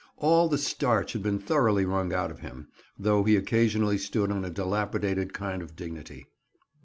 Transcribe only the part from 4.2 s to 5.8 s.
on a dilapidated kind of